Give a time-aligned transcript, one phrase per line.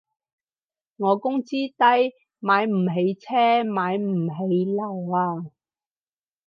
[0.97, 5.45] 我工資低，買唔起車買唔起樓啊